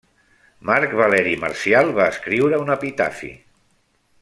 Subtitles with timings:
[0.69, 3.31] Marc Valeri Marcial va escriure un epitafi.